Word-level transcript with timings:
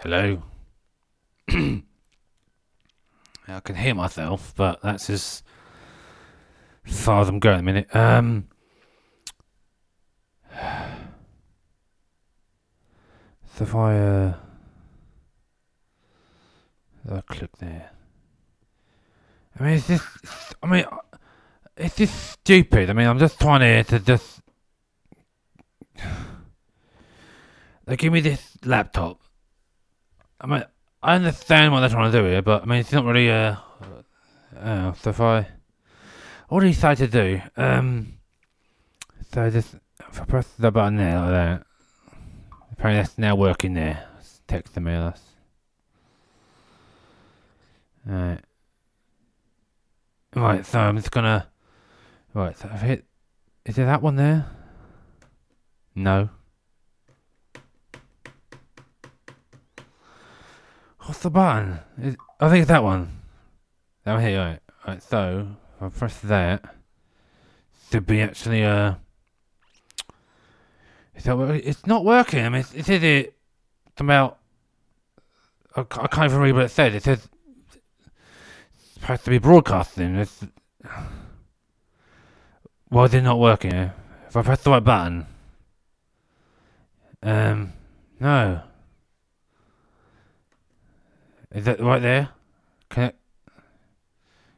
Hello. 0.00 0.44
I 1.48 1.82
can 3.64 3.74
hear 3.74 3.96
myself, 3.96 4.54
but 4.56 4.80
that's 4.80 5.10
as 5.10 5.42
far 6.84 7.20
as 7.20 7.28
I'm 7.28 7.40
going 7.40 7.56
the 7.56 7.62
minute. 7.64 7.96
Um, 7.96 8.46
so 10.54 10.60
if 13.64 13.74
I, 13.74 13.98
uh, 13.98 14.34
if 17.04 17.12
I 17.12 17.20
click 17.22 17.56
there. 17.58 17.90
I 19.58 19.62
mean, 19.64 19.72
is 19.72 19.88
this, 19.88 20.02
I 20.62 20.66
mean, 20.68 20.84
is 21.76 21.94
this 21.94 22.12
stupid? 22.12 22.88
I 22.88 22.92
mean, 22.92 23.08
I'm 23.08 23.18
just 23.18 23.40
trying 23.40 23.82
to, 23.82 23.82
to 23.82 23.98
just, 23.98 24.42
they 27.84 27.96
give 27.96 28.12
me 28.12 28.20
this 28.20 28.58
laptop. 28.64 29.22
I 30.40 30.46
mean, 30.46 30.64
I 31.02 31.16
understand 31.16 31.72
what 31.72 31.80
they're 31.80 31.88
trying 31.88 32.12
to 32.12 32.18
do 32.18 32.24
here, 32.24 32.42
but 32.42 32.62
I 32.62 32.66
mean, 32.66 32.78
it's 32.80 32.92
not 32.92 33.04
really, 33.04 33.30
uh, 33.30 33.56
uh 34.58 34.92
so 34.94 35.10
if 35.10 35.20
I, 35.20 35.48
what 36.48 36.60
do 36.60 36.66
you 36.66 36.72
say 36.72 36.94
to 36.94 37.06
do? 37.06 37.40
Um, 37.56 38.18
so 39.32 39.50
just, 39.50 39.74
if 40.08 40.20
I 40.20 40.24
press 40.24 40.46
the 40.58 40.70
button 40.70 40.96
there 40.96 41.18
like 41.18 41.30
that, 41.30 41.62
apparently 42.72 43.02
that's 43.02 43.18
now 43.18 43.34
working 43.34 43.74
there. 43.74 44.04
Text 44.46 44.74
the 44.74 44.80
mail 44.80 45.02
us. 45.02 45.20
alright. 48.08 48.40
Right, 50.34 50.64
so 50.64 50.78
I'm 50.78 50.96
just 50.96 51.10
gonna, 51.10 51.48
right, 52.32 52.56
so 52.56 52.70
I've 52.72 52.80
hit, 52.80 53.04
is 53.66 53.76
there 53.76 53.86
that 53.86 54.02
one 54.02 54.16
there? 54.16 54.46
No. 55.94 56.30
What's 61.18 61.24
the 61.24 61.30
button? 61.30 61.80
Is, 62.00 62.16
I 62.38 62.48
think 62.48 62.62
it's 62.62 62.68
that 62.68 62.84
one. 62.84 63.22
That 64.04 64.12
one 64.12 64.22
here, 64.22 64.60
right. 64.86 65.02
So, 65.02 65.48
if 65.76 65.82
I 65.82 65.88
press 65.88 66.20
that, 66.20 66.76
should 67.90 68.06
be 68.06 68.20
actually, 68.20 68.62
uh, 68.62 68.94
it's 71.16 71.26
not, 71.26 71.40
it's 71.56 71.84
not 71.88 72.04
working. 72.04 72.46
I 72.46 72.48
mean, 72.50 72.64
it 72.72 72.84
says 72.84 73.02
it 73.02 73.34
about, 73.96 74.38
I, 75.74 75.80
I 75.80 76.06
can't 76.06 76.30
even 76.30 76.38
read 76.38 76.52
what 76.52 76.66
it 76.66 76.70
said. 76.70 76.94
It 76.94 77.02
says, 77.02 77.28
it's 77.64 78.92
supposed 78.94 79.24
to 79.24 79.30
be 79.30 79.38
broadcasting. 79.38 80.14
It's, 80.14 80.46
why 82.90 83.06
is 83.06 83.14
it 83.14 83.22
not 83.22 83.40
working? 83.40 83.90
If 84.28 84.36
I 84.36 84.42
press 84.42 84.62
the 84.62 84.70
right 84.70 84.84
button, 84.84 85.26
um, 87.24 87.72
no. 88.20 88.62
Is 91.54 91.64
that 91.64 91.80
right 91.80 92.02
there? 92.02 92.30
Connect. 92.90 93.18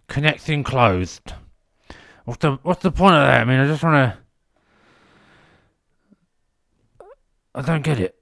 Connecting 0.08 0.64
closed. 0.64 1.34
What's 2.24 2.40
the 2.40 2.58
What's 2.62 2.82
the 2.82 2.90
point 2.90 3.14
of 3.14 3.26
that? 3.26 3.40
I 3.40 3.44
mean, 3.44 3.60
I 3.60 3.66
just 3.66 3.82
want 3.82 4.14
to. 6.98 7.06
I 7.54 7.62
don't 7.62 7.82
get 7.82 8.00
it. 8.00 8.16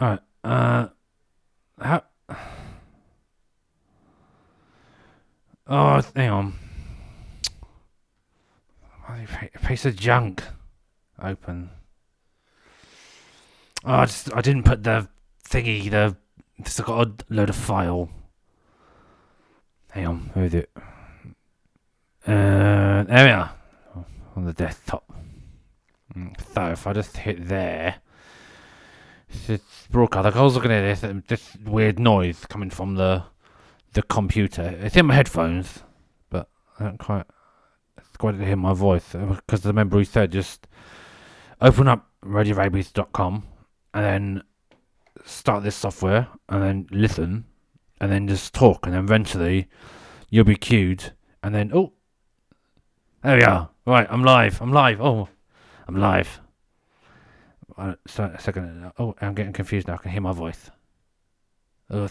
All 0.00 0.08
right. 0.08 0.20
Uh. 0.44 0.88
How? 1.80 2.02
Oh, 5.66 6.02
hang 6.16 6.30
on. 6.30 6.54
Pa- 9.06 9.66
Piece 9.66 9.84
of 9.84 9.96
junk. 9.96 10.42
Open. 11.22 11.70
Oh, 13.84 13.94
I 13.94 14.06
just 14.06 14.34
I 14.34 14.40
didn't 14.40 14.64
put 14.64 14.82
the 14.82 15.08
thingy 15.48 15.90
the 15.90 16.16
just 16.62 16.82
got 16.84 17.06
a 17.06 17.12
load 17.30 17.50
of 17.50 17.56
file. 17.56 18.10
Hang 19.90 20.06
on, 20.06 20.30
where 20.34 20.44
is 20.44 20.54
it? 20.54 20.70
Uh, 22.26 23.04
there 23.04 23.24
we 23.24 23.30
are. 23.30 23.54
On 24.36 24.44
the 24.44 24.52
desktop. 24.52 25.04
Mm, 26.14 26.34
So 26.54 26.66
if 26.66 26.86
I 26.86 26.92
just 26.92 27.16
hit 27.16 27.48
there, 27.48 27.96
it's 29.48 29.86
broadcast. 29.90 30.24
Like 30.24 30.36
I 30.36 30.42
was 30.42 30.54
looking 30.54 30.72
at 30.72 31.00
this, 31.00 31.22
this 31.28 31.56
weird 31.64 31.98
noise 31.98 32.44
coming 32.46 32.70
from 32.70 32.94
the 32.96 33.24
the 33.94 34.02
computer. 34.02 34.76
It's 34.80 34.96
in 34.96 35.06
my 35.06 35.14
headphones, 35.14 35.80
but 36.30 36.48
I 36.78 36.84
don't 36.84 36.98
quite 36.98 37.26
it's 37.96 38.16
quite 38.16 38.36
hear 38.36 38.56
my 38.56 38.74
voice 38.74 39.12
because 39.12 39.62
the 39.62 39.72
member 39.72 39.98
he 39.98 40.04
said 40.04 40.32
just 40.32 40.66
open 41.60 41.88
up 41.88 42.06
radiorabies.com 42.24 43.44
and 43.94 44.04
then 44.04 44.42
start 45.28 45.62
this 45.62 45.76
software 45.76 46.28
and 46.48 46.62
then 46.62 46.86
listen 46.90 47.44
and 48.00 48.10
then 48.10 48.26
just 48.26 48.54
talk 48.54 48.86
and 48.86 48.94
then 48.94 49.04
eventually 49.04 49.68
you'll 50.30 50.44
be 50.44 50.56
queued 50.56 51.12
and 51.42 51.54
then 51.54 51.70
oh 51.74 51.92
there 53.22 53.36
we 53.36 53.42
are. 53.42 53.68
Right 53.86 54.06
i'm 54.10 54.22
live 54.24 54.60
i'm 54.62 54.72
live. 54.72 55.00
Oh 55.00 55.28
i'm 55.86 55.96
live. 55.96 56.40
Uh, 57.76 57.94
so, 58.08 58.24
a 58.24 58.40
second. 58.40 58.90
Oh 58.98 59.14
i'm 59.20 59.34
getting 59.34 59.52
confused 59.52 59.86
now. 59.86 59.94
I 59.94 59.98
can 59.98 60.10
hear 60.10 60.20
my 60.20 60.32
voice. 60.32 60.70
Th- 61.90 62.10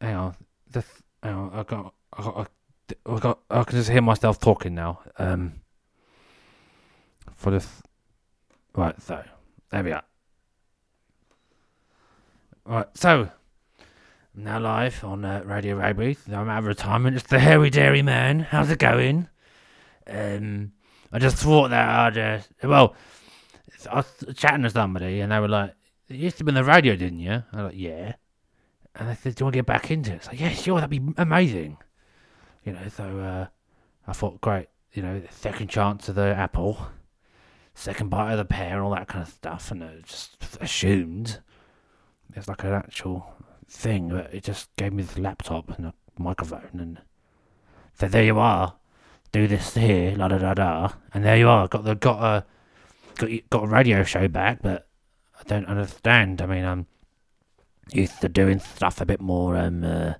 hang 0.00 0.14
on. 0.14 0.34
Hang 1.22 1.34
on. 1.34 1.50
I 1.52 1.62
got 1.64 1.94
i 2.12 2.22
got 2.22 2.50
I 3.06 3.18
got 3.18 3.38
I 3.50 3.64
can 3.64 3.76
just 3.76 3.90
hear 3.90 4.02
myself 4.02 4.38
talking 4.38 4.74
now. 4.74 5.00
Um 5.18 5.54
for 7.34 7.50
this 7.50 7.82
right 8.76 9.00
so 9.02 9.22
there 9.70 9.82
we 9.82 9.92
are 9.92 10.02
Right, 12.66 12.86
so 12.94 13.28
I'm 14.34 14.42
now 14.42 14.58
live 14.58 15.04
on 15.04 15.22
uh, 15.22 15.42
Radio 15.44 15.76
Rabies. 15.76 16.18
I'm 16.28 16.48
out 16.48 16.60
of 16.60 16.64
retirement. 16.64 17.14
It's 17.14 17.26
the 17.26 17.38
hairy 17.38 17.68
dairy 17.68 18.00
man. 18.00 18.40
How's 18.40 18.70
it 18.70 18.78
going? 18.78 19.28
Um, 20.06 20.72
I 21.12 21.18
just 21.18 21.36
thought 21.36 21.68
that 21.68 22.16
I'd 22.16 22.16
uh, 22.16 22.40
well, 22.62 22.96
I 23.90 23.96
was 23.96 24.34
chatting 24.34 24.62
to 24.62 24.70
somebody 24.70 25.20
and 25.20 25.30
they 25.30 25.40
were 25.40 25.48
like, 25.48 25.74
"You 26.08 26.16
used 26.16 26.38
to 26.38 26.44
be 26.44 26.52
on 26.52 26.54
the 26.54 26.64
radio, 26.64 26.96
didn't 26.96 27.18
you?" 27.18 27.42
I 27.52 27.56
was 27.56 27.64
like, 27.66 27.74
"Yeah." 27.78 28.14
And 28.94 29.10
they 29.10 29.14
said, 29.14 29.34
"Do 29.34 29.42
you 29.42 29.44
want 29.44 29.52
to 29.52 29.58
get 29.58 29.66
back 29.66 29.90
into 29.90 30.12
it?" 30.12 30.16
It's 30.16 30.28
like, 30.28 30.40
"Yeah, 30.40 30.48
sure, 30.48 30.80
that'd 30.80 30.88
be 30.88 31.12
amazing." 31.18 31.76
You 32.64 32.72
know, 32.72 32.88
so 32.88 33.18
uh, 33.18 33.46
I 34.06 34.12
thought, 34.14 34.40
great. 34.40 34.68
You 34.94 35.02
know, 35.02 35.20
second 35.30 35.68
chance 35.68 36.08
of 36.08 36.14
the 36.14 36.34
apple, 36.34 36.78
second 37.74 38.08
bite 38.08 38.32
of 38.32 38.38
the 38.38 38.46
pear, 38.46 38.76
and 38.76 38.80
all 38.80 38.94
that 38.94 39.08
kind 39.08 39.22
of 39.22 39.28
stuff, 39.28 39.70
and 39.70 39.84
I 39.84 39.96
just 40.02 40.38
assumed 40.62 41.40
it's 42.34 42.48
like 42.48 42.64
an 42.64 42.72
actual 42.72 43.26
thing, 43.68 44.08
but 44.08 44.32
it 44.32 44.44
just 44.44 44.74
gave 44.76 44.92
me 44.92 45.02
this 45.02 45.18
laptop 45.18 45.76
and 45.76 45.86
a 45.86 45.94
microphone 46.18 46.68
and 46.74 46.98
said, 47.94 48.12
"There 48.12 48.24
you 48.24 48.38
are, 48.38 48.74
do 49.32 49.46
this 49.46 49.74
here, 49.74 50.14
la 50.16 50.28
da 50.28 50.38
da 50.38 50.54
da," 50.54 50.92
and 51.12 51.24
there 51.24 51.36
you 51.36 51.48
are. 51.48 51.68
Got 51.68 51.84
the 51.84 51.94
got 51.94 52.22
a 52.22 52.44
got 53.16 53.30
got 53.50 53.64
a 53.64 53.68
radio 53.68 54.02
show 54.02 54.28
back, 54.28 54.60
but 54.62 54.88
I 55.38 55.42
don't 55.44 55.66
understand. 55.66 56.42
I 56.42 56.46
mean, 56.46 56.64
I'm 56.64 56.86
used 57.92 58.20
to 58.20 58.28
doing 58.28 58.60
stuff 58.60 59.00
a 59.00 59.06
bit 59.06 59.20
more 59.20 59.56
um 59.56 59.84
uh, 59.84 60.14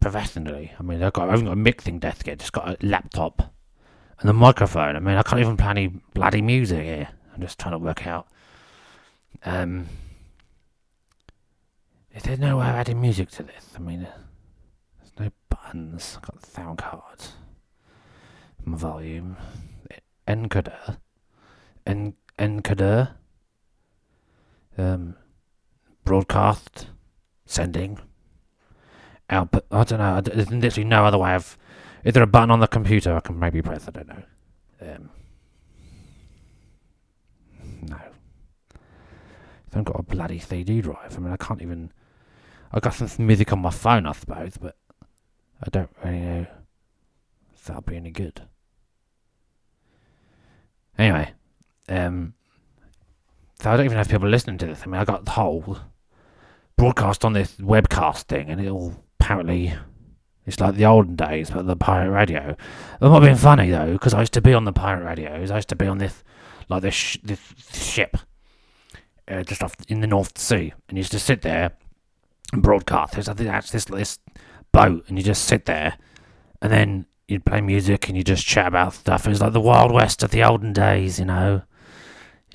professionally. 0.00 0.72
I 0.78 0.82
mean, 0.82 1.02
I've 1.02 1.12
got 1.12 1.28
I 1.28 1.32
haven't 1.32 1.46
got 1.46 1.52
a 1.52 1.56
mixing 1.56 1.98
desk 1.98 2.26
yet, 2.26 2.38
just 2.38 2.52
got 2.52 2.68
a 2.68 2.86
laptop 2.86 3.54
and 4.20 4.30
a 4.30 4.32
microphone. 4.32 4.96
I 4.96 5.00
mean, 5.00 5.16
I 5.16 5.22
can't 5.22 5.40
even 5.40 5.56
play 5.56 5.70
any 5.70 5.88
bloody 5.88 6.42
music 6.42 6.84
here. 6.84 7.08
I'm 7.34 7.40
just 7.40 7.58
trying 7.58 7.72
to 7.72 7.78
work 7.78 8.06
out. 8.06 8.28
Um, 9.44 9.88
is 12.14 12.22
there 12.22 12.36
no 12.36 12.58
way 12.58 12.68
of 12.68 12.74
adding 12.76 13.00
music 13.00 13.30
to 13.30 13.42
this? 13.42 13.70
I 13.74 13.80
mean, 13.80 14.06
there's 14.98 15.12
no 15.18 15.30
buttons. 15.48 16.16
I've 16.16 16.22
got 16.22 16.40
the 16.40 16.50
sound 16.50 16.78
card. 16.78 17.24
My 18.64 18.76
volume. 18.76 19.36
Encoder. 20.28 20.98
En- 21.86 22.14
encoder. 22.38 23.14
Um, 24.78 25.16
broadcast. 26.04 26.86
Sending. 27.46 27.98
Output. 29.28 29.66
I 29.70 29.84
don't 29.84 29.98
know. 29.98 30.20
There's 30.20 30.50
literally 30.50 30.88
no 30.88 31.04
other 31.04 31.18
way 31.18 31.34
of. 31.34 31.58
Is 32.04 32.14
there 32.14 32.22
a 32.22 32.26
button 32.28 32.50
on 32.50 32.60
the 32.60 32.68
computer 32.68 33.16
I 33.16 33.20
can 33.20 33.38
maybe 33.38 33.60
press? 33.60 33.88
I 33.88 33.90
don't 33.90 34.08
know. 34.08 34.22
Um, 34.80 35.10
no. 37.82 37.96
I 37.96 38.78
haven't 39.70 39.84
got 39.84 39.98
a 39.98 40.02
bloody 40.02 40.38
CD 40.38 40.80
drive. 40.80 41.16
I 41.16 41.18
mean, 41.18 41.32
I 41.32 41.36
can't 41.36 41.60
even. 41.60 41.90
I 42.74 42.80
got 42.80 42.94
some 42.94 43.08
music 43.24 43.52
on 43.52 43.60
my 43.60 43.70
phone, 43.70 44.04
I 44.04 44.12
suppose, 44.12 44.56
but 44.60 44.76
I 45.62 45.70
don't 45.70 45.90
really 46.04 46.18
know 46.18 46.46
if 47.54 47.64
that'll 47.64 47.82
be 47.82 47.96
any 47.96 48.10
good. 48.10 48.42
Anyway, 50.98 51.32
um, 51.88 52.34
so 53.60 53.70
I 53.70 53.76
don't 53.76 53.86
even 53.86 53.96
have 53.96 54.08
people 54.08 54.28
listening 54.28 54.58
to 54.58 54.66
this. 54.66 54.82
I 54.82 54.86
mean, 54.86 55.00
I 55.00 55.04
got 55.04 55.24
the 55.24 55.30
whole 55.30 55.78
broadcast 56.76 57.24
on 57.24 57.32
this 57.32 57.52
webcast 57.58 58.22
thing, 58.22 58.50
and 58.50 58.60
it'll 58.60 59.00
apparently 59.20 59.72
it's 60.44 60.58
like 60.58 60.74
the 60.74 60.84
olden 60.84 61.14
days, 61.14 61.50
but 61.50 61.68
the 61.68 61.76
pirate 61.76 62.10
radio. 62.10 62.50
It 62.50 62.58
might 63.00 63.12
have 63.12 63.22
been 63.22 63.36
funny 63.36 63.70
though, 63.70 63.92
because 63.92 64.14
I 64.14 64.20
used 64.20 64.34
to 64.34 64.40
be 64.40 64.52
on 64.52 64.64
the 64.64 64.72
pirate 64.72 65.04
radios. 65.04 65.52
I 65.52 65.56
used 65.56 65.68
to 65.68 65.76
be 65.76 65.86
on 65.86 65.98
this 65.98 66.24
like 66.68 66.82
this 66.82 66.94
sh- 66.94 67.18
this 67.22 67.40
ship 67.72 68.16
uh, 69.28 69.44
just 69.44 69.62
off 69.62 69.76
in 69.86 70.00
the 70.00 70.08
North 70.08 70.36
Sea, 70.36 70.72
and 70.88 70.98
used 70.98 71.12
to 71.12 71.20
sit 71.20 71.42
there 71.42 71.70
broadcast. 72.60 73.14
There's 73.14 73.26
think 73.28 73.88
this 73.88 74.18
boat, 74.72 75.04
and 75.08 75.18
you 75.18 75.24
just 75.24 75.44
sit 75.44 75.66
there, 75.66 75.96
and 76.60 76.72
then 76.72 77.06
you'd 77.28 77.44
play 77.44 77.60
music 77.60 78.08
and 78.08 78.16
you 78.16 78.24
just 78.24 78.46
chat 78.46 78.66
about 78.66 78.92
stuff. 78.92 79.26
It 79.26 79.30
was 79.30 79.40
like 79.40 79.52
the 79.52 79.60
Wild 79.60 79.92
West 79.92 80.22
of 80.22 80.30
the 80.30 80.42
olden 80.42 80.72
days, 80.72 81.18
you 81.18 81.24
know. 81.24 81.62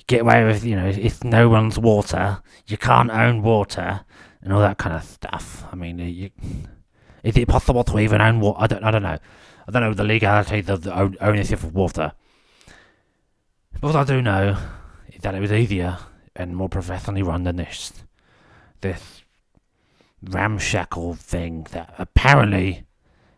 Get 0.06 0.22
away 0.22 0.44
with, 0.44 0.64
you 0.64 0.76
know, 0.76 0.88
if 0.88 1.22
no 1.22 1.48
one's 1.48 1.78
water, 1.78 2.42
you 2.66 2.76
can't 2.76 3.10
own 3.10 3.42
water, 3.42 4.00
and 4.42 4.52
all 4.52 4.60
that 4.60 4.78
kind 4.78 4.96
of 4.96 5.04
stuff. 5.04 5.64
I 5.70 5.76
mean, 5.76 5.98
you, 5.98 6.30
is 7.22 7.36
it 7.36 7.48
possible 7.48 7.84
to 7.84 7.98
even 7.98 8.20
own 8.20 8.40
water? 8.40 8.58
I 8.60 8.66
don't, 8.66 8.84
I 8.84 8.90
don't 8.90 9.02
know. 9.02 9.18
I 9.68 9.72
don't 9.72 9.82
know 9.82 9.94
the 9.94 10.04
legality 10.04 10.64
of 10.66 10.82
the 10.82 10.98
own, 10.98 11.16
ownership 11.20 11.62
of 11.62 11.74
water. 11.74 12.12
But 13.74 13.82
what 13.82 13.96
I 13.96 14.04
do 14.04 14.20
know 14.20 14.56
is 15.12 15.20
that 15.22 15.34
it 15.34 15.40
was 15.40 15.52
easier 15.52 15.98
and 16.34 16.56
more 16.56 16.68
professionally 16.68 17.22
run 17.22 17.44
than 17.44 17.56
this. 17.56 17.92
This 18.80 19.19
ramshackle 20.22 21.14
thing 21.14 21.66
that 21.72 21.94
apparently 21.98 22.84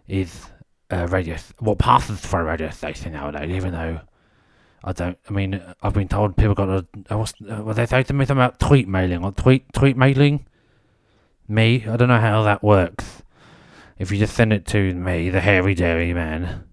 is 0.08 0.46
a 0.90 1.06
radio, 1.06 1.36
what 1.58 1.78
passes 1.78 2.24
for 2.24 2.40
a 2.40 2.44
radio 2.44 2.70
station 2.70 3.12
nowadays, 3.12 3.50
even 3.50 3.72
though 3.72 4.00
I 4.84 4.92
don't. 4.92 5.18
I 5.28 5.32
mean, 5.32 5.62
I've 5.82 5.94
been 5.94 6.08
told 6.08 6.36
people 6.36 6.54
got 6.54 6.68
a. 6.68 6.86
Uh, 7.10 7.18
what's, 7.18 7.34
uh, 7.48 7.56
what 7.62 7.76
they 7.76 7.86
say 7.86 8.02
to 8.02 8.12
me 8.12 8.24
about 8.28 8.58
tweet 8.58 8.88
mailing 8.88 9.24
or 9.24 9.32
tweet 9.32 9.72
tweet 9.72 9.96
mailing. 9.96 10.46
Me, 11.48 11.84
I 11.86 11.96
don't 11.96 12.08
know 12.08 12.20
how 12.20 12.42
that 12.44 12.62
works. 12.62 13.22
If 13.98 14.10
you 14.10 14.18
just 14.18 14.34
send 14.34 14.52
it 14.52 14.66
to 14.66 14.94
me, 14.94 15.30
the 15.30 15.40
hairy 15.40 15.74
dairy 15.74 16.12
man, 16.12 16.64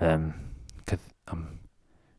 um, 0.00 0.34
because 0.78 0.98
I'm 1.28 1.60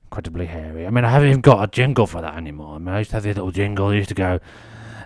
incredibly 0.05 0.47
hairy. 0.47 0.87
I 0.87 0.89
mean, 0.89 1.05
I 1.05 1.09
haven't 1.09 1.29
even 1.29 1.41
got 1.41 1.63
a 1.63 1.67
jingle 1.71 2.07
for 2.07 2.21
that 2.21 2.35
anymore. 2.35 2.75
I 2.75 2.77
mean, 2.79 2.89
I 2.89 2.99
used 2.99 3.11
to 3.11 3.17
have 3.17 3.23
this 3.23 3.35
little 3.35 3.51
jingle. 3.51 3.87
I 3.87 3.95
used 3.95 4.09
to 4.09 4.15
go, 4.15 4.39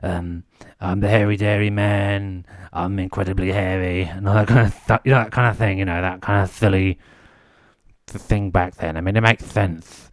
um, 0.04 0.44
I'm 0.80 1.00
the 1.00 1.10
hairy 1.10 1.38
dairy 1.38 1.70
man. 1.70 2.46
I'm 2.74 3.00
incredibly 3.00 3.52
hairy, 3.52 4.04
and 4.04 4.28
all 4.28 4.36
that 4.36 4.48
kind 4.48 4.68
of 4.68 4.74
stuff. 4.74 5.02
You 5.04 5.12
know, 5.12 5.24
that 5.24 5.32
kind 5.32 5.50
of 5.50 5.58
thing. 5.58 5.80
You 5.80 5.86
know, 5.86 6.02
that 6.02 6.22
kind 6.22 6.44
of 6.44 6.50
silly 6.50 7.00
thing 8.08 8.52
back 8.52 8.76
then. 8.76 8.98
I 8.98 9.02
mean, 9.02 9.16
it 9.16 9.22
makes 9.22 9.46
sense, 9.46 10.12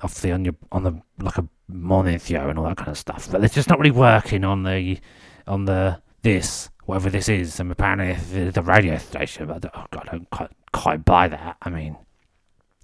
obviously, 0.00 0.32
on 0.32 0.44
your 0.44 0.54
on 0.72 0.84
the 0.84 1.00
like 1.20 1.38
a 1.38 1.48
morning 1.68 2.18
show 2.18 2.48
and 2.48 2.58
all 2.58 2.66
that 2.66 2.76
kind 2.76 2.90
of 2.90 2.98
stuff. 2.98 3.30
But 3.30 3.42
it's 3.44 3.54
just 3.54 3.68
not 3.68 3.78
really 3.78 3.90
working 3.90 4.44
on 4.44 4.62
the 4.62 4.98
on 5.46 5.64
the 5.64 6.00
this 6.22 6.70
whatever 6.84 7.10
this 7.10 7.28
is. 7.28 7.58
And 7.60 7.70
apparently, 7.70 8.16
it's 8.40 8.56
a 8.56 8.62
radio 8.62 8.98
station, 8.98 9.46
but 9.46 9.64
oh 9.74 9.86
God, 9.90 10.08
I 10.08 10.12
don't 10.12 10.30
quite 10.30 10.50
quite 10.72 11.04
buy 11.04 11.28
that. 11.28 11.56
I 11.62 11.70
mean, 11.70 11.96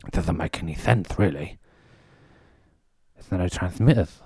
it 0.07 0.13
doesn't 0.13 0.37
make 0.37 0.63
any 0.63 0.75
sense 0.75 1.11
really. 1.19 1.59
There's 3.15 3.31
no 3.31 3.49
transmitters 3.49 4.21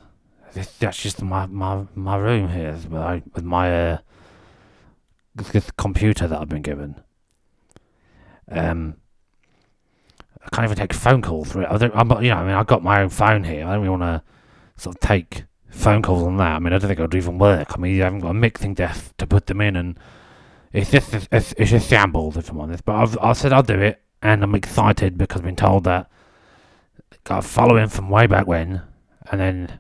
that's 0.79 1.03
just 1.03 1.23
my, 1.23 1.47
my, 1.47 1.87
my 1.95 2.17
room 2.17 2.49
here 2.49 2.73
with 2.73 2.91
my, 2.91 3.23
with 3.35 3.45
my 3.45 3.91
uh, 3.91 3.99
computer 5.77 6.27
that 6.27 6.41
I've 6.41 6.49
been 6.49 6.63
given. 6.63 6.97
Um, 8.51 8.97
I 10.45 10.49
can't 10.55 10.65
even 10.65 10.77
take 10.77 10.95
a 10.95 10.97
phone 10.97 11.23
calls 11.23 11.51
through 11.51 11.63
it. 11.63 11.69
I 11.71 11.77
don't, 11.77 11.95
I'm, 11.95 12.11
you 12.23 12.31
know, 12.31 12.37
I 12.37 12.45
mean, 12.45 12.55
I've 12.55 12.67
got 12.67 12.83
my 12.83 13.03
own 13.03 13.09
phone 13.09 13.45
here. 13.45 13.67
I 13.67 13.73
don't 13.73 13.83
really 13.83 13.99
want 13.99 14.03
to 14.03 14.23
sort 14.81 14.97
of 14.97 15.01
take 15.01 15.45
phone 15.71 16.03
calls 16.03 16.23
on 16.23 16.37
that. 16.37 16.57
I 16.57 16.59
mean, 16.59 16.73
I 16.73 16.79
don't 16.79 16.89
think 16.89 16.99
it 16.99 17.03
would 17.03 17.15
even 17.15 17.39
work. 17.39 17.73
I 17.75 17.81
mean, 17.81 17.95
you 17.95 18.03
haven't 18.03 18.21
got 18.21 18.31
a 18.31 18.35
mixing 18.35 18.75
desk 18.75 19.17
to 19.19 19.27
put 19.27 19.47
them 19.47 19.61
in, 19.61 19.77
and 19.77 19.99
it's 20.73 20.91
just 20.91 21.13
it's, 21.33 21.53
it's 21.57 21.71
just 21.71 21.89
shambles 21.89 22.37
if 22.37 22.51
I'm 22.51 22.61
honest. 22.61 22.85
But 22.85 22.95
I've 22.95 23.19
I 23.19 23.33
said 23.33 23.53
I'll 23.53 23.63
do 23.63 23.81
it, 23.81 24.03
and 24.23 24.43
I'm 24.43 24.55
excited 24.55 25.19
because 25.19 25.41
I've 25.41 25.47
been 25.47 25.57
told 25.57 25.85
that 25.85 26.09
got 27.25 27.39
a 27.39 27.43
following 27.43 27.89
from 27.89 28.09
way 28.09 28.27
back 28.27 28.47
when, 28.47 28.83
and 29.31 29.41
then 29.41 29.79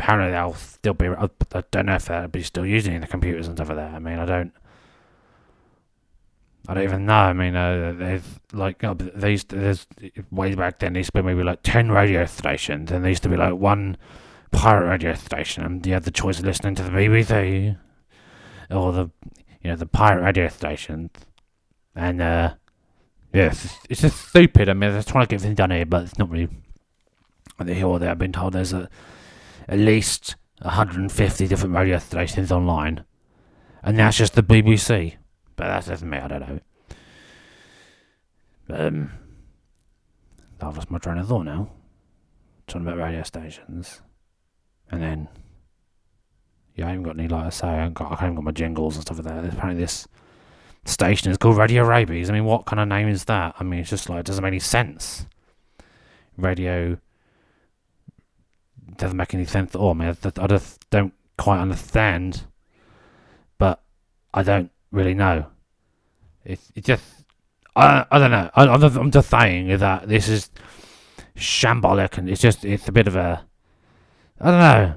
apparently 0.00 0.32
they'll 0.32 0.54
still 0.54 0.94
be. 0.94 1.08
I, 1.08 1.28
don't 1.70 1.86
know 1.86 1.94
if 1.94 2.06
they'll 2.06 2.28
be 2.28 2.42
still 2.42 2.64
using 2.64 3.00
the 3.00 3.06
computers 3.06 3.46
and 3.46 3.56
stuff 3.56 3.68
like 3.68 3.76
that. 3.76 3.94
I 3.94 3.98
mean, 3.98 4.18
I 4.18 4.24
don't. 4.24 4.52
I 6.68 6.74
don't 6.74 6.84
even 6.84 7.06
know. 7.06 7.14
I 7.14 7.32
mean, 7.32 7.56
uh, 7.56 7.94
there's 7.96 8.22
like 8.52 8.82
uh, 8.82 8.94
these. 8.94 9.44
There's 9.44 9.86
way 10.30 10.54
back 10.54 10.78
then. 10.78 10.94
There 10.94 11.00
used 11.00 11.12
to 11.12 11.22
be 11.22 11.26
maybe 11.26 11.42
like 11.42 11.60
ten 11.62 11.90
radio 11.90 12.24
stations, 12.26 12.90
and 12.90 13.04
there 13.04 13.10
used 13.10 13.22
to 13.24 13.28
be 13.28 13.36
like 13.36 13.54
one 13.54 13.96
pirate 14.52 14.88
radio 14.88 15.14
station, 15.14 15.64
and 15.64 15.86
you 15.86 15.92
had 15.92 16.04
the 16.04 16.10
choice 16.10 16.38
of 16.38 16.44
listening 16.44 16.74
to 16.76 16.82
the 16.82 16.90
BBC 16.90 17.76
or 18.70 18.92
the 18.92 19.10
you 19.62 19.70
know 19.70 19.76
the 19.76 19.86
pirate 19.86 20.22
radio 20.22 20.48
stations, 20.48 21.10
and 21.94 22.22
uh, 22.22 22.54
yeah, 23.34 23.46
it's, 23.46 23.76
it's 23.88 24.00
just 24.00 24.28
stupid. 24.28 24.68
I 24.68 24.72
mean, 24.72 24.92
they're 24.92 25.02
trying 25.02 25.26
to 25.26 25.28
get 25.28 25.36
everything 25.36 25.56
done 25.56 25.70
here, 25.70 25.86
but 25.86 26.04
it's 26.04 26.18
not 26.18 26.30
really. 26.30 26.48
Here 27.66 27.86
or 27.86 27.98
there, 27.98 28.10
I've 28.10 28.18
been 28.18 28.32
told 28.32 28.54
there's 28.54 28.72
a 28.72 28.88
at 29.70 29.78
least 29.78 30.34
150 30.62 31.46
different 31.46 31.74
radio 31.74 31.98
stations 31.98 32.52
online, 32.52 33.04
and 33.82 33.96
that's 33.98 34.18
just 34.18 34.34
the 34.34 34.42
BBC. 34.42 35.14
But 35.56 35.68
that's 35.68 35.86
just 35.86 36.02
me. 36.02 36.18
I 36.18 36.28
don't 36.28 36.40
know. 36.40 36.60
Um, 38.68 39.12
I've 40.60 40.76
lost 40.76 40.90
my 40.90 40.98
train 40.98 41.18
of 41.18 41.28
thought 41.28 41.44
now. 41.44 41.70
Talking 42.66 42.86
about 42.86 42.98
radio 42.98 43.22
stations, 43.22 44.02
and 44.90 45.02
then 45.02 45.28
yeah, 46.74 46.86
I 46.86 46.88
haven't 46.90 47.04
got 47.04 47.18
any 47.18 47.28
like 47.28 47.46
I 47.46 47.50
say. 47.50 47.68
I 47.68 47.76
haven't 47.76 47.94
got, 47.94 48.12
I 48.12 48.16
haven't 48.16 48.34
got 48.34 48.44
my 48.44 48.52
jingles 48.52 48.96
and 48.96 49.02
stuff 49.02 49.18
like 49.18 49.26
that. 49.26 49.52
Apparently, 49.52 49.80
this 49.80 50.06
station 50.84 51.30
is 51.30 51.38
called 51.38 51.56
Radio 51.56 51.84
Rabies. 51.84 52.28
I 52.28 52.32
mean, 52.32 52.44
what 52.44 52.66
kind 52.66 52.80
of 52.80 52.88
name 52.88 53.08
is 53.08 53.24
that? 53.26 53.54
I 53.58 53.64
mean, 53.64 53.80
it's 53.80 53.90
just 53.90 54.08
like 54.08 54.20
it 54.20 54.26
doesn't 54.26 54.42
make 54.42 54.50
any 54.50 54.58
sense. 54.58 55.26
Radio 56.36 56.98
doesn't 58.96 59.16
make 59.16 59.34
any 59.34 59.44
sense 59.44 59.74
at 59.74 59.80
all. 59.80 59.90
I 59.90 59.94
mean, 59.94 60.08
I, 60.08 60.42
I 60.42 60.46
just 60.46 60.88
don't 60.90 61.12
quite 61.38 61.60
understand, 61.60 62.42
but 63.58 63.82
I 64.34 64.42
don't 64.42 64.70
really 64.92 65.14
know. 65.14 65.46
It's 66.44 66.72
it 66.74 66.84
just 66.84 67.04
I 67.76 68.06
I 68.10 68.18
don't 68.18 68.30
know. 68.30 68.50
I, 68.54 68.66
I'm 68.66 69.10
just 69.10 69.30
saying 69.30 69.78
that 69.78 70.08
this 70.08 70.28
is 70.28 70.50
shambolic 71.36 72.18
and 72.18 72.28
it's 72.28 72.40
just 72.40 72.64
it's 72.64 72.88
a 72.88 72.92
bit 72.92 73.06
of 73.06 73.16
a 73.16 73.44
I 74.40 74.50
don't 74.50 74.60
know. 74.60 74.94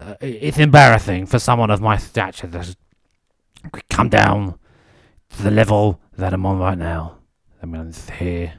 Uh, 0.00 0.14
it's 0.20 0.58
embarrassing 0.58 1.26
for 1.26 1.38
someone 1.38 1.70
of 1.70 1.80
my 1.80 1.96
stature 1.96 2.46
to 2.46 2.76
come 3.90 4.08
down 4.08 4.58
to 5.30 5.42
the 5.42 5.50
level 5.50 6.00
that 6.16 6.32
I'm 6.32 6.46
on 6.46 6.58
right 6.58 6.78
now. 6.78 7.18
I 7.62 7.66
mean, 7.66 7.80
I'm 7.80 7.92
just 7.92 8.10
here, 8.10 8.54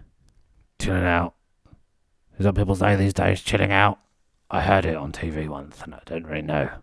chilling 0.80 1.06
out, 1.06 1.36
is 2.40 2.46
what 2.46 2.56
people 2.56 2.76
say 2.76 2.96
these 2.96 3.14
days, 3.14 3.42
chilling 3.42 3.72
out. 3.72 4.00
I 4.50 4.62
heard 4.62 4.86
it 4.86 4.96
on 4.96 5.12
TV 5.12 5.48
once 5.48 5.82
and 5.84 5.94
I 5.94 6.02
don't 6.06 6.26
really 6.26 6.42
know. 6.42 6.70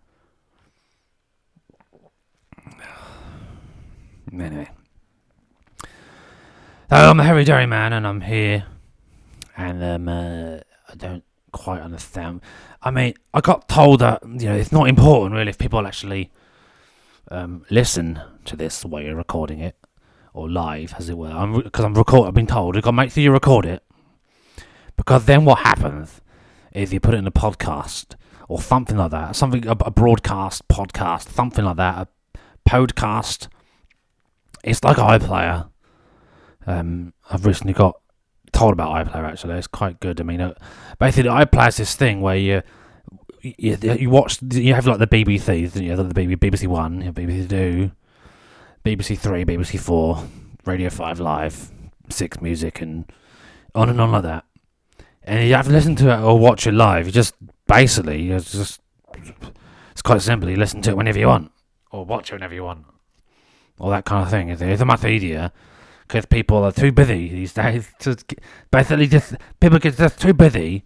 Anyway. 4.31 4.69
So 6.89 6.95
I'm 6.95 7.19
a 7.19 7.23
hairy 7.23 7.45
dairy 7.45 7.65
man 7.65 7.93
and 7.93 8.05
I'm 8.05 8.21
here 8.21 8.65
and 9.55 9.81
um, 9.83 10.07
uh, 10.09 10.57
I 10.89 10.95
don't 10.95 11.23
quite 11.53 11.81
understand. 11.81 12.41
I 12.81 12.91
mean, 12.91 13.13
I 13.33 13.39
got 13.41 13.67
told 13.67 14.01
that, 14.01 14.21
you 14.23 14.47
know, 14.47 14.55
it's 14.55 14.71
not 14.71 14.89
important 14.89 15.33
really 15.33 15.49
if 15.49 15.57
people 15.57 15.87
actually 15.87 16.29
um, 17.31 17.65
listen 17.69 18.21
to 18.45 18.55
this 18.55 18.85
while 18.85 19.01
you're 19.01 19.15
recording 19.15 19.59
it 19.59 19.75
or 20.33 20.49
live, 20.49 20.93
as 20.97 21.09
it 21.09 21.17
were. 21.17 21.29
Because 21.63 21.85
I'm, 21.85 21.93
re- 21.93 21.97
I'm 21.97 21.97
record. 21.97 22.27
I've 22.27 22.33
been 22.33 22.47
told 22.47 22.75
you've 22.75 22.83
got 22.83 22.91
to 22.91 22.97
make 22.97 23.11
sure 23.11 23.23
you 23.23 23.31
record 23.31 23.65
it 23.65 23.81
because 24.97 25.25
then 25.25 25.45
what 25.45 25.59
happens 25.59 26.21
is 26.73 26.91
you 26.91 26.99
put 26.99 27.13
it 27.13 27.17
in 27.17 27.27
a 27.27 27.31
podcast 27.31 28.15
or 28.49 28.61
something 28.61 28.97
like 28.97 29.11
that, 29.11 29.35
something 29.35 29.65
a, 29.67 29.71
a 29.71 29.91
broadcast 29.91 30.67
podcast, 30.67 31.29
something 31.29 31.63
like 31.63 31.77
that, 31.77 32.07
a 32.35 32.39
podcast. 32.69 33.47
It's 34.63 34.83
like 34.83 34.97
iPlayer. 34.97 35.69
Um, 36.65 37.13
I've 37.29 37.45
recently 37.45 37.73
got 37.73 37.99
told 38.51 38.73
about 38.73 39.07
iPlayer 39.07 39.23
actually. 39.23 39.57
It's 39.57 39.67
quite 39.67 39.99
good. 39.99 40.19
I 40.19 40.23
mean, 40.23 40.41
uh, 40.41 40.53
basically, 40.99 41.29
iPlayer 41.29 41.69
is 41.69 41.77
this 41.77 41.95
thing 41.95 42.21
where 42.21 42.35
you 42.35 42.61
you, 43.41 43.77
you 43.81 44.09
watch 44.09 44.39
you 44.41 44.73
have 44.73 44.87
like 44.87 44.99
the 44.99 45.07
BBC, 45.07 45.75
you 45.81 45.95
know, 45.95 46.03
the 46.03 46.13
BBC 46.13 46.67
One, 46.67 47.01
BBC 47.13 47.49
Two, 47.49 47.91
BBC 48.83 49.17
Three, 49.17 49.45
BBC 49.45 49.79
Four, 49.79 50.23
Radio 50.65 50.89
Five 50.89 51.19
Live, 51.19 51.71
Six 52.09 52.41
Music, 52.41 52.81
and 52.81 53.09
on 53.75 53.89
and 53.89 54.01
on 54.01 54.11
like 54.11 54.23
that 54.23 54.43
and 55.27 55.45
you 55.45 55.53
have 55.55 55.67
to 55.67 55.71
listen 55.71 55.95
to 55.97 56.09
it 56.09 56.21
or 56.21 56.39
watch 56.39 56.65
it 56.65 56.71
live. 56.71 57.05
You 57.05 57.11
just 57.11 57.35
basically 57.67 58.31
it's 58.31 58.53
just 58.53 58.79
it's 59.91 60.01
quite 60.01 60.21
simple. 60.21 60.49
You 60.49 60.55
listen 60.55 60.81
to 60.83 60.91
it 60.91 60.97
whenever 60.97 61.19
you 61.19 61.27
want, 61.27 61.51
or 61.91 62.05
watch 62.05 62.31
it 62.31 62.35
whenever 62.35 62.53
you 62.53 62.63
want, 62.63 62.85
all 63.77 63.89
that 63.89 64.05
kind 64.05 64.23
of 64.23 64.31
thing. 64.31 64.49
It's 64.49 64.85
much 64.85 65.03
easier 65.03 65.51
because 66.07 66.25
people 66.25 66.63
are 66.63 66.71
too 66.71 66.93
busy 66.93 67.27
these 67.27 67.53
days 67.53 67.91
to 67.99 68.17
basically 68.71 69.07
just 69.07 69.35
people 69.59 69.79
get 69.79 69.97
just 69.97 70.19
too 70.19 70.33
busy 70.33 70.85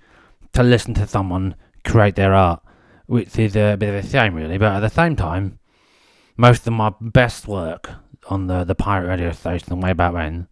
to 0.53 0.63
listen 0.63 0.95
to 0.95 1.05
someone 1.05 1.55
create 1.85 2.15
their 2.15 2.33
art, 2.33 2.63
which 3.05 3.37
is 3.37 3.55
a 3.55 3.75
bit 3.75 3.89
of 3.89 4.03
a 4.03 4.07
shame, 4.07 4.33
really. 4.33 4.57
But 4.57 4.73
at 4.73 4.79
the 4.79 4.89
same 4.89 5.15
time, 5.15 5.59
most 6.35 6.65
of 6.65 6.73
my 6.73 6.93
best 6.99 7.47
work 7.47 7.91
on 8.27 8.47
the 8.47 8.63
the 8.63 8.75
pirate 8.75 9.07
radio 9.07 9.31
station 9.33 9.79
way 9.79 9.93
back 9.93 10.13
when 10.13 10.47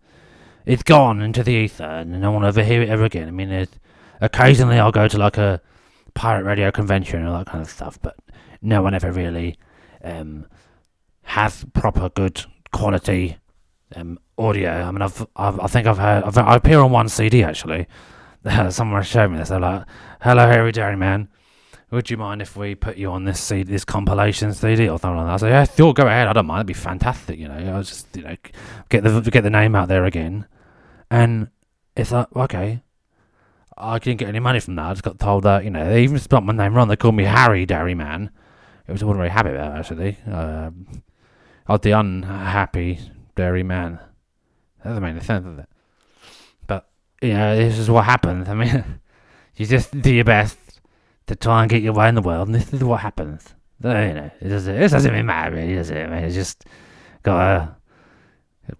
it's 0.69 0.83
gone 0.83 1.19
into 1.19 1.41
the 1.41 1.51
ether 1.51 1.83
and 1.83 2.21
no 2.21 2.31
one 2.31 2.45
ever 2.45 2.63
hear 2.63 2.83
it 2.83 2.89
ever 2.89 3.03
again. 3.03 3.27
I 3.27 3.31
mean, 3.31 3.67
occasionally 4.21 4.77
I'll 4.77 4.91
go 4.91 5.07
to 5.07 5.17
like 5.17 5.37
a 5.37 5.59
pirate 6.13 6.43
radio 6.43 6.71
convention 6.71 7.19
and 7.19 7.27
all 7.27 7.39
that 7.39 7.47
kind 7.47 7.61
of 7.61 7.69
stuff, 7.69 7.97
but 8.03 8.15
no 8.61 8.83
one 8.83 8.93
ever 8.93 9.11
really 9.11 9.57
um, 10.03 10.45
has 11.23 11.65
proper 11.73 12.09
good 12.09 12.45
quality 12.71 13.37
um, 13.95 14.19
audio. 14.37 14.69
I 14.69 14.91
mean, 14.91 15.01
I've, 15.01 15.25
I've 15.35 15.59
I 15.59 15.65
think 15.65 15.87
I've 15.87 15.97
heard 15.97 16.23
I've, 16.23 16.37
I 16.37 16.55
appear 16.55 16.81
on 16.81 16.91
one 16.91 17.09
CD 17.09 17.43
actually. 17.43 17.87
Someone 18.69 19.01
showed 19.01 19.29
me 19.31 19.39
this. 19.39 19.49
They're 19.49 19.59
like, 19.59 19.85
"Hello, 20.21 20.45
Harry 20.47 20.71
Dairy 20.71 20.95
Man. 20.95 21.29
Would 21.89 22.11
you 22.11 22.17
mind 22.17 22.43
if 22.43 22.55
we 22.55 22.75
put 22.75 22.97
you 22.97 23.09
on 23.09 23.23
this 23.23 23.41
CD, 23.41 23.71
this 23.71 23.83
compilation 23.83 24.53
CD 24.53 24.87
or 24.87 24.99
something 24.99 25.17
like 25.17 25.25
that?" 25.25 25.33
I 25.33 25.37
said, 25.37 25.49
"Yeah, 25.49 25.63
sure, 25.63 25.95
go 25.95 26.05
ahead. 26.05 26.27
I 26.27 26.33
don't 26.33 26.45
mind. 26.45 26.59
It'd 26.59 26.67
be 26.67 26.73
fantastic. 26.73 27.39
You 27.39 27.47
know, 27.47 27.55
I 27.55 27.75
was 27.75 27.89
just 27.89 28.15
you 28.15 28.21
know 28.21 28.35
get 28.89 29.03
the 29.03 29.19
get 29.21 29.41
the 29.41 29.49
name 29.49 29.73
out 29.73 29.87
there 29.87 30.05
again." 30.05 30.45
And 31.11 31.49
it's 31.95 32.11
like, 32.11 32.27
okay, 32.35 32.81
I 33.77 33.99
didn't 33.99 34.19
get 34.19 34.29
any 34.29 34.39
money 34.39 34.59
from 34.59 34.75
that. 34.75 34.85
I 34.85 34.93
just 34.93 35.03
got 35.03 35.19
told 35.19 35.43
that 35.43 35.63
you 35.63 35.69
know 35.69 35.89
they 35.89 36.03
even 36.03 36.19
spelled 36.19 36.45
my 36.45 36.53
name 36.53 36.73
wrong. 36.73 36.87
They 36.87 36.95
called 36.95 37.15
me 37.15 37.23
Harry 37.23 37.65
Dairy 37.65 37.95
Man. 37.95 38.29
It 38.87 38.91
was 38.91 39.03
I 39.03 39.05
wasn't 39.05 39.19
very 39.19 39.29
happy 39.29 39.49
about 39.49 39.77
actually. 39.77 40.17
Um, 40.25 41.03
I 41.67 41.73
was 41.73 41.81
the 41.81 41.91
unhappy 41.91 42.99
dairy 43.35 43.61
man. 43.61 43.99
That 44.79 44.89
doesn't 44.89 45.03
make 45.03 45.11
any 45.11 45.21
sense, 45.21 45.45
does 45.45 45.59
it? 45.59 45.69
But 46.65 46.89
you 47.21 47.33
know, 47.33 47.55
this 47.55 47.77
is 47.77 47.89
what 47.89 48.05
happens. 48.05 48.49
I 48.49 48.55
mean, 48.55 48.83
you 49.55 49.65
just 49.67 49.99
do 50.01 50.11
your 50.11 50.23
best 50.23 50.57
to 51.27 51.35
try 51.35 51.61
and 51.61 51.69
get 51.69 51.83
your 51.83 51.93
way 51.93 52.09
in 52.09 52.15
the 52.15 52.23
world, 52.23 52.47
and 52.47 52.55
this 52.55 52.73
is 52.73 52.83
what 52.83 53.01
happens. 53.01 53.53
You 53.83 53.89
know, 53.89 54.31
it 54.41 54.49
doesn't, 54.49 54.75
it 54.75 54.89
doesn't 54.89 55.11
even 55.11 55.25
matter, 55.27 55.55
really, 55.55 55.75
does 55.75 55.91
it? 55.91 55.97
I 55.97 56.07
mean, 56.07 56.23
it's 56.23 56.35
just 56.35 56.65
gotta 57.23 57.75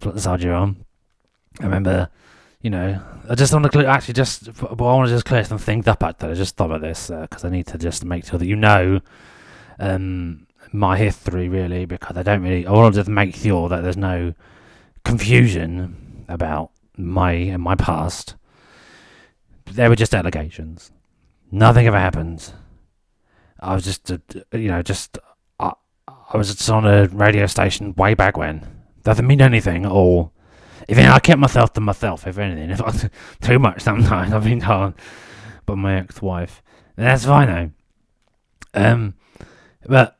put 0.00 0.14
the 0.14 0.20
soldier 0.20 0.52
on. 0.52 0.84
I 1.60 1.64
remember, 1.64 2.08
you 2.60 2.70
know, 2.70 3.00
I 3.28 3.34
just 3.34 3.52
want 3.52 3.64
to 3.64 3.70
clear, 3.70 3.86
actually 3.86 4.14
just, 4.14 4.52
but 4.60 4.70
I 4.70 4.74
want 4.74 5.08
to 5.08 5.14
just 5.14 5.24
clear 5.24 5.44
some 5.44 5.58
things 5.58 5.88
up 5.88 6.00
there. 6.18 6.30
I 6.30 6.34
just 6.34 6.56
thought 6.56 6.66
about 6.66 6.82
this 6.82 7.08
because 7.08 7.44
uh, 7.44 7.48
I 7.48 7.50
need 7.50 7.66
to 7.68 7.78
just 7.78 8.04
make 8.04 8.26
sure 8.26 8.38
that 8.38 8.46
you 8.46 8.56
know 8.56 9.00
um, 9.78 10.46
my 10.72 10.98
history, 10.98 11.48
really, 11.48 11.86
because 11.86 12.16
I 12.16 12.22
don't 12.22 12.42
really, 12.42 12.66
I 12.66 12.72
want 12.72 12.94
to 12.94 13.00
just 13.00 13.08
make 13.08 13.34
sure 13.34 13.68
that 13.70 13.82
there's 13.82 13.96
no 13.96 14.34
confusion 15.04 16.24
about 16.28 16.70
my 16.96 17.32
and 17.32 17.62
my 17.62 17.74
past. 17.76 18.34
They 19.64 19.88
were 19.88 19.96
just 19.96 20.14
allegations. 20.14 20.90
Nothing 21.50 21.86
ever 21.86 21.98
happened. 21.98 22.52
I 23.58 23.74
was 23.74 23.84
just, 23.84 24.10
uh, 24.10 24.18
you 24.52 24.68
know, 24.68 24.82
just 24.82 25.18
I, 25.58 25.72
I 26.08 26.36
was 26.36 26.54
just 26.54 26.68
on 26.68 26.86
a 26.86 27.06
radio 27.06 27.46
station 27.46 27.94
way 27.94 28.14
back 28.14 28.36
when. 28.36 28.66
Doesn't 29.02 29.26
mean 29.26 29.40
anything 29.40 29.86
at 29.86 29.92
all. 29.92 30.32
If 30.88 30.96
anything, 30.96 31.12
I 31.12 31.18
kept 31.18 31.38
myself 31.40 31.72
to 31.74 31.80
myself. 31.80 32.26
If 32.26 32.38
anything, 32.38 32.70
if 32.70 32.82
I 32.82 33.10
too 33.46 33.58
much 33.58 33.82
sometimes, 33.82 34.32
I've 34.32 34.44
been 34.44 34.60
told 34.60 34.94
by 35.66 35.74
my 35.74 35.98
ex-wife. 36.00 36.62
That's 36.96 37.24
fine 37.24 37.48
though. 38.74 38.82
Um, 38.82 39.14
but 39.86 40.18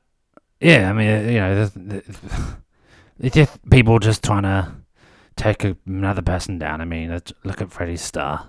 yeah, 0.61 0.91
I 0.91 0.93
mean, 0.93 1.29
you 1.29 1.41
know, 1.41 1.71
it's 3.19 3.35
just 3.35 3.71
people 3.71 3.99
just 3.99 4.23
trying 4.23 4.43
to 4.43 4.73
take 5.37 5.65
another 5.87 6.23
person 6.23 6.59
down. 6.59 6.81
I 6.81 6.85
mean, 6.85 7.19
look 7.45 7.61
at 7.61 7.71
Freddie 7.71 7.97
Starr. 7.97 8.49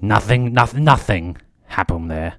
Nothing, 0.00 0.52
nothing, 0.52 0.84
nothing 0.84 1.36
happened 1.66 2.10
there, 2.10 2.34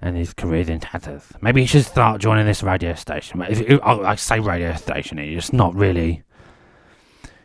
and 0.00 0.16
his 0.16 0.32
career's 0.32 0.68
in 0.68 0.80
tatters. 0.80 1.24
Maybe 1.40 1.60
he 1.60 1.66
should 1.66 1.84
start 1.84 2.20
joining 2.20 2.46
this 2.46 2.62
radio 2.62 2.94
station. 2.94 3.42
If, 3.42 3.80
oh, 3.82 4.04
I 4.04 4.14
say 4.14 4.40
radio 4.40 4.74
station, 4.74 5.18
it's 5.18 5.34
just 5.34 5.52
not 5.52 5.74
really. 5.74 6.22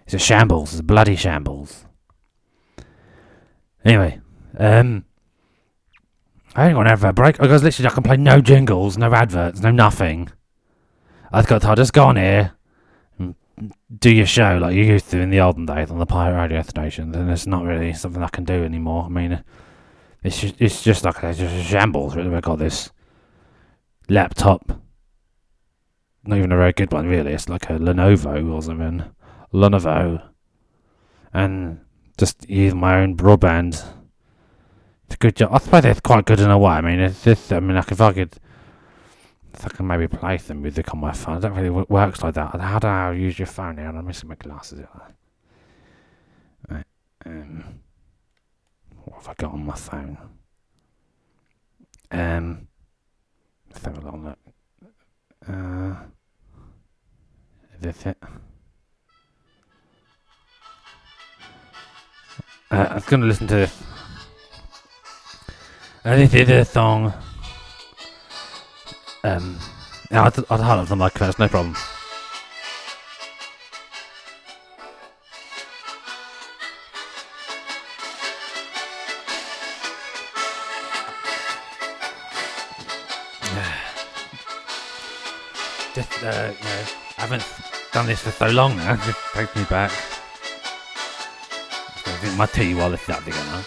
It's 0.07 0.13
a 0.13 0.19
shambles. 0.19 0.71
It's 0.71 0.79
a 0.79 0.83
bloody 0.83 1.17
shambles. 1.17 1.85
Anyway, 3.83 4.21
um, 4.57 5.03
I 6.55 6.67
ain't 6.67 6.75
gonna 6.75 6.89
have 6.89 7.03
a 7.03 7.11
break 7.11 7.37
because 7.37 7.61
literally 7.61 7.89
I 7.89 7.93
can 7.93 8.03
play 8.03 8.15
no 8.15 8.39
jingles, 8.39 8.97
no 8.97 9.13
adverts, 9.13 9.59
no 9.59 9.69
nothing. 9.69 10.29
I've 11.29 11.47
got 11.47 11.61
to 11.63 11.75
just 11.75 11.91
go 11.91 12.05
on 12.05 12.15
here 12.15 12.53
and 13.19 13.35
do 13.99 14.09
your 14.09 14.25
show 14.25 14.57
like 14.61 14.75
you 14.75 14.85
used 14.85 15.09
to 15.09 15.19
in 15.19 15.29
the 15.29 15.41
olden 15.41 15.65
days 15.65 15.91
on 15.91 15.99
the 15.99 16.05
pirate 16.05 16.41
radio 16.41 16.61
station. 16.61 17.11
Then 17.11 17.27
it's 17.27 17.45
not 17.45 17.65
really 17.65 17.91
something 17.91 18.23
I 18.23 18.29
can 18.29 18.45
do 18.45 18.63
anymore. 18.63 19.03
I 19.03 19.09
mean, 19.09 19.43
it's 20.23 20.39
just, 20.39 20.55
it's 20.57 20.83
just 20.83 21.03
like 21.03 21.21
it's 21.21 21.37
just 21.37 21.53
a 21.53 21.63
shambles. 21.63 22.15
Really, 22.15 22.33
I've 22.33 22.43
got 22.43 22.59
this 22.59 22.91
laptop. 24.07 24.71
Not 26.23 26.37
even 26.37 26.53
a 26.53 26.57
very 26.57 26.71
good 26.71 26.93
one, 26.93 27.07
really. 27.07 27.33
It's 27.33 27.49
like 27.49 27.69
a 27.69 27.73
Lenovo 27.73 28.53
or 28.53 28.61
something. 28.61 29.03
Lenovo. 29.53 30.23
And 31.33 31.81
just 32.17 32.49
use 32.49 32.73
my 32.73 32.99
own 32.99 33.15
broadband. 33.15 33.83
It's 35.05 35.15
a 35.15 35.17
good 35.17 35.35
job. 35.35 35.53
I 35.53 35.59
suppose 35.59 35.85
it's 35.85 35.99
quite 35.99 36.25
good 36.25 36.39
in 36.39 36.49
a 36.49 36.57
way. 36.57 36.73
I 36.73 36.81
mean, 36.81 36.99
it's 36.99 37.23
just, 37.23 37.53
I 37.53 37.59
mean, 37.59 37.75
like 37.75 37.91
if 37.91 38.01
I 38.01 38.13
could 38.13 38.37
if 39.57 39.65
I 39.65 39.69
can 39.69 39.87
maybe 39.87 40.07
play 40.07 40.37
some 40.37 40.61
music 40.61 40.93
on 40.93 40.99
my 40.99 41.11
phone. 41.11 41.37
It 41.37 41.41
don't 41.41 41.53
really 41.53 41.69
works 41.69 42.21
like 42.21 42.35
that. 42.35 42.59
How 42.59 42.77
do 42.77 42.87
I 42.87 43.11
use 43.13 43.39
your 43.39 43.47
phone 43.47 43.77
now? 43.77 43.89
I'm 43.89 44.05
missing 44.05 44.29
my 44.29 44.35
glasses. 44.35 44.85
Right. 46.69 46.85
Um, 47.25 47.63
what 49.03 49.17
have 49.17 49.29
I 49.29 49.33
got 49.33 49.53
on 49.53 49.65
my 49.65 49.75
phone? 49.75 50.17
Um, 52.11 52.67
let's 53.71 53.83
have 53.83 53.97
a 53.97 54.01
little 54.01 54.19
look. 54.19 54.39
Uh, 55.47 55.95
is 57.75 57.81
this 57.81 58.05
it? 58.05 58.17
Uh, 62.69 62.87
I 62.89 62.93
was 62.95 63.05
going 63.05 63.21
to 63.21 63.27
listen 63.27 63.47
to 63.47 63.55
this. 63.55 63.83
Uh, 66.03 66.15
this 66.15 66.33
is 66.33 66.49
a 66.49 66.65
song 66.65 67.13
um, 69.27 69.59
I'd, 70.11 70.37
I'd 70.49 70.59
highlight 70.61 70.87
them 70.87 70.99
like 70.99 71.15
that, 71.15 71.37
no 71.37 71.49
problem. 71.49 71.73
Just, 85.93 86.23
uh, 86.23 86.53
you 86.57 86.63
know, 86.63 86.83
I 87.17 87.21
haven't 87.21 87.45
done 87.91 88.05
this 88.05 88.21
for 88.21 88.31
so 88.31 88.47
long 88.47 88.77
now, 88.77 88.93
it 89.07 89.15
takes 89.33 89.55
me 89.55 89.65
back. 89.65 90.16
Tea 92.53 92.73
while 92.73 92.93
is 92.93 93.09
up 93.09 93.23
together. 93.23 93.65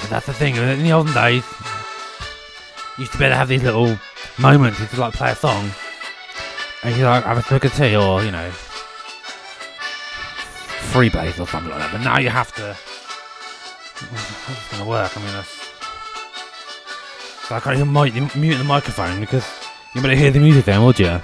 But 0.00 0.08
that's 0.08 0.26
the 0.26 0.32
thing, 0.32 0.56
in 0.56 0.82
the 0.82 0.92
olden 0.92 1.12
days, 1.12 1.44
you 2.96 3.02
used 3.02 3.12
to 3.12 3.18
be 3.18 3.24
able 3.24 3.32
to 3.32 3.36
have 3.36 3.48
these 3.48 3.62
little 3.62 3.98
moments. 4.38 4.80
You 4.80 4.86
could 4.86 4.98
like 4.98 5.12
play 5.14 5.32
a 5.32 5.34
song, 5.34 5.70
and 6.82 6.96
you 6.96 7.04
like 7.04 7.24
have 7.24 7.38
a 7.38 7.42
swig 7.42 7.64
of 7.64 7.74
tea, 7.74 7.96
or 7.96 8.22
you 8.22 8.30
know, 8.30 8.50
freebase 10.92 11.38
or 11.40 11.46
something 11.46 11.70
like 11.70 11.80
that. 11.80 11.92
But 11.92 12.02
now 12.02 12.18
you 12.18 12.30
have 12.30 12.52
to. 12.54 12.74
How's 13.94 14.56
it 14.56 14.70
gonna 14.70 14.88
work? 14.88 15.16
I 15.16 15.20
mean, 15.20 15.32
that's. 15.32 15.58
I 17.50 17.60
can't 17.60 17.76
even 17.76 17.92
mute, 17.92 18.36
mute 18.36 18.56
the 18.58 18.64
microphone 18.64 19.20
because 19.20 19.44
you 19.94 20.00
better 20.00 20.14
hear 20.14 20.30
the 20.30 20.40
music 20.40 20.64
then, 20.64 20.84
would 20.84 20.98
you? 20.98 21.20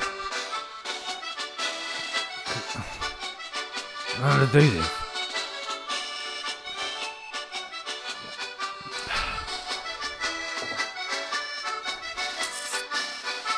How 4.19 4.39
to 4.39 4.47
do 4.47 4.71
this? 4.71 4.91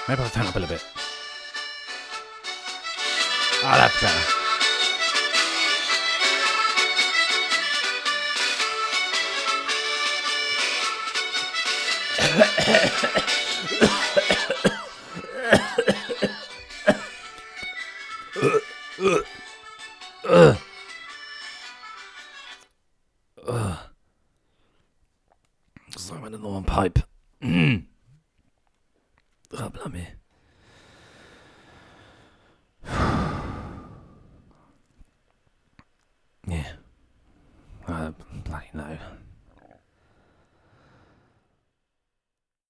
Maybe 0.09 0.21
I'll 0.21 0.31
turn 0.31 0.47
up 0.47 0.57
a 0.57 0.59
little 0.59 0.75
bit. 0.75 0.85
Oh, 3.63 3.63
that's 3.63 4.01
better. 4.01 4.35